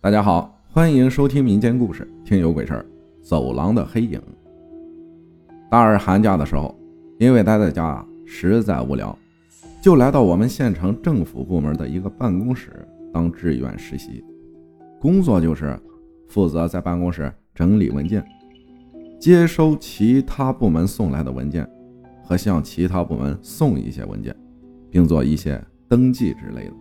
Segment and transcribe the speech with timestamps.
[0.00, 2.86] 大家好，欢迎收听民间故事《听有鬼事儿》。
[3.20, 4.22] 走廊的黑影。
[5.68, 6.72] 大二寒假的时候，
[7.18, 9.18] 因为待在家实在无聊，
[9.82, 12.70] 就来到我们县城政府部门的一个办公室
[13.12, 14.24] 当志愿实习。
[15.00, 15.76] 工作就是
[16.28, 18.24] 负责在办公室整理文件，
[19.18, 21.68] 接收其他部门送来的文件，
[22.22, 24.32] 和向其他部门送一些文件，
[24.92, 26.72] 并做一些登记之类的。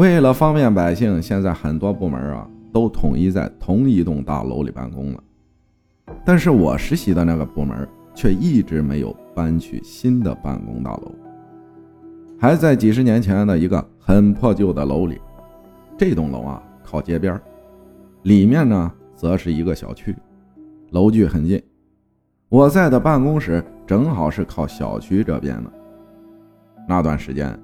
[0.00, 5.22] 为了方便百姓，现在很多部门啊都统一在同一栋大楼里办公了。
[6.24, 11.12] 但是我实习的那个部门却一直没有搬去新的办公大楼，
[12.38, 15.20] 还在几十年前的一个很破旧的楼里。
[15.98, 17.38] 这栋楼啊靠街边，
[18.22, 20.16] 里面呢则是一个小区，
[20.92, 21.62] 楼距很近。
[22.48, 25.70] 我在的办公室正好是靠小区这边的。
[26.88, 27.54] 那段时间。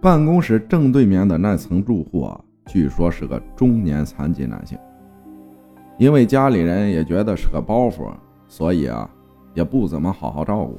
[0.00, 4.78] 办公室正对面的那层住户啊，据说是个中年残疾男性。
[5.98, 8.12] 因为家里人也觉得是个包袱，
[8.46, 9.08] 所以啊，
[9.54, 10.78] 也不怎么好好照顾。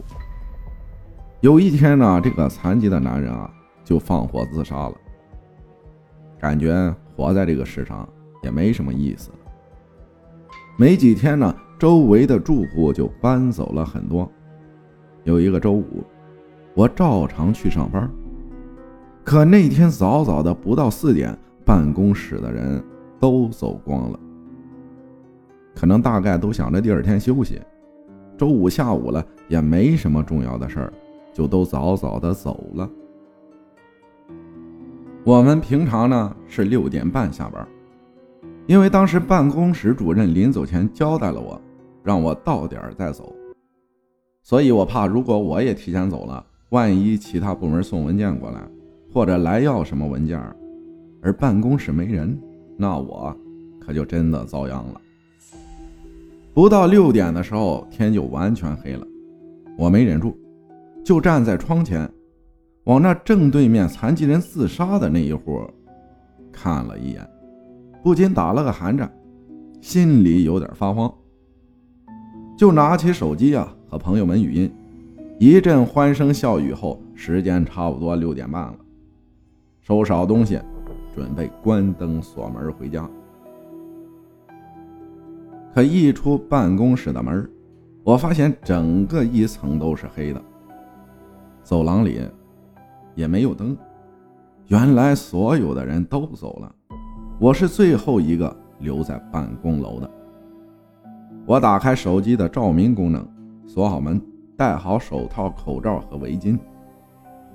[1.41, 3.51] 有一天呢，这个残疾的男人啊，
[3.83, 4.93] 就放火自杀了。
[6.39, 8.07] 感觉活在这个世上
[8.43, 9.31] 也没什么意思。
[10.77, 14.31] 没几天呢，周围的住户就搬走了很多。
[15.23, 16.03] 有一个周五，
[16.75, 18.07] 我照常去上班。
[19.27, 22.81] 可那天早早的，不到四点，办公室的人
[23.19, 24.17] 都走光了。
[25.75, 27.59] 可能大概都想着第二天休息，
[28.37, 30.93] 周五下午了，也没什么重要的事儿，
[31.33, 32.89] 就都早早的走了。
[35.25, 37.67] 我们平常呢是六点半下班，
[38.65, 41.61] 因为当时办公室主任临走前交代了我，
[42.01, 43.35] 让我到点儿再走，
[44.41, 48.61] 所以我怕如果我也提前走了，万一其他部门送文件过来。
[49.17, 50.39] 或者来要什么文件，
[51.23, 52.39] 而办公室没人，
[52.77, 53.35] 那我
[53.79, 55.01] 可就真的遭殃了。
[56.53, 59.03] 不到六点的时候，天就完全黑了，
[59.75, 60.37] 我没忍住，
[61.03, 62.07] 就站在窗前，
[62.83, 65.67] 往那正对面残疾人自杀的那一户
[66.51, 67.27] 看了一眼，
[68.03, 69.11] 不禁打了个寒颤，
[69.81, 71.11] 心里有点发慌，
[72.55, 74.71] 就拿起手机啊和朋友们语音，
[75.39, 78.75] 一阵欢声笑语后，时间差不多六点半了。
[79.87, 80.59] 收拾好东西，
[81.15, 83.09] 准备关灯锁门回家。
[85.73, 87.49] 可一出办公室的门，
[88.03, 90.41] 我发现整个一层都是黑的，
[91.63, 92.19] 走廊里
[93.15, 93.77] 也没有灯。
[94.65, 96.75] 原来所有的人都走了，
[97.39, 100.11] 我是最后一个留在办公楼的。
[101.45, 103.25] 我打开手机的照明功能，
[103.65, 104.21] 锁好门，
[104.57, 106.59] 戴好手套、口罩和围巾。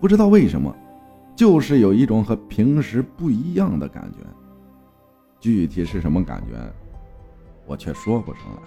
[0.01, 0.75] 不知道为什么。
[1.35, 4.19] 就是有一种和平时不一样的感觉，
[5.41, 6.57] 具体是什么感觉，
[7.67, 8.63] 我却说不上来。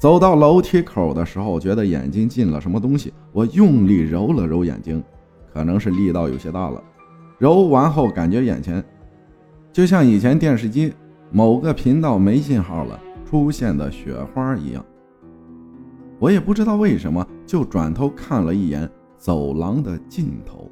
[0.00, 5.02] 走到楼梯口的时候，觉得眼睛进了什么东西，我用力揉了揉眼睛，
[5.52, 6.82] 可能是力道有些大了。
[7.38, 8.84] 揉完后，感觉眼前
[9.72, 10.92] 就像以前电视机
[11.30, 14.84] 某个频道没信号了出现的雪花一样。
[16.18, 20.70] 我也不知道为什么，就转头看了一眼走廊的尽头。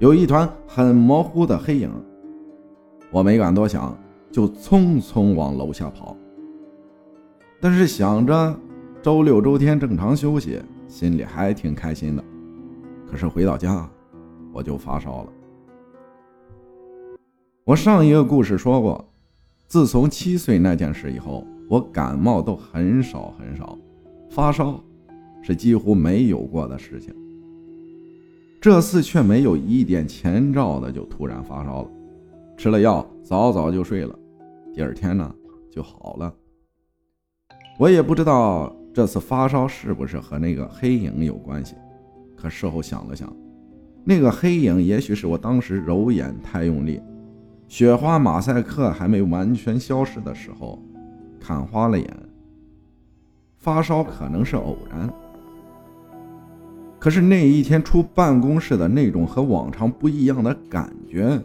[0.00, 1.90] 有一团很模糊的黑影，
[3.10, 3.94] 我没敢多想，
[4.32, 6.16] 就匆匆往楼下跑。
[7.60, 8.58] 但是想着
[9.02, 12.24] 周六周天正常休息，心里还挺开心的。
[13.06, 13.86] 可是回到家，
[14.54, 15.32] 我就发烧了。
[17.64, 19.06] 我上一个故事说过，
[19.66, 23.76] 自从七岁那件事以后，我感冒都很少很少，
[24.30, 24.82] 发烧
[25.42, 27.14] 是几乎没有过的事情。
[28.60, 31.90] 这次却没有一点前兆的就突然发烧了，
[32.58, 34.14] 吃了药早早就睡了，
[34.74, 35.34] 第二天呢
[35.70, 36.34] 就好了。
[37.78, 41.74] 我也不知道这次发烧是不是和那个黑影有关系，
[42.36, 43.34] 可事后想了想，
[44.04, 47.00] 那个黑影也许是我当时揉眼太用力，
[47.66, 50.78] 雪花马赛克还没完全消失的时候
[51.40, 52.16] 看花了眼，
[53.56, 55.10] 发烧可能是偶然。
[57.00, 61.40] 可是那一天出办公室的那种和往常不一样的感觉，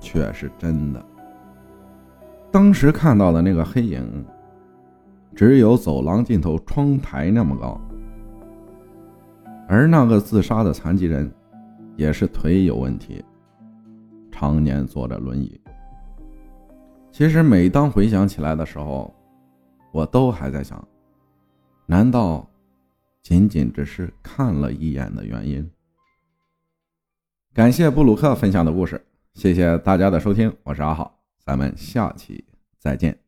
[0.00, 1.02] 却是真的。
[2.50, 4.24] 当时看到的那个黑影，
[5.32, 7.80] 只有走廊尽头窗台那么高，
[9.68, 11.32] 而那个自杀的残疾人，
[11.94, 13.24] 也是腿有问题，
[14.32, 15.60] 常年坐着轮椅。
[17.12, 19.14] 其实每当回想起来的时候，
[19.92, 20.82] 我都还在想，
[21.86, 22.44] 难道？
[23.22, 25.70] 仅仅只是看了一眼的原因。
[27.52, 29.04] 感谢布鲁克分享的故事，
[29.34, 32.44] 谢谢大家的收听，我是阿浩，咱们下期
[32.78, 33.27] 再见。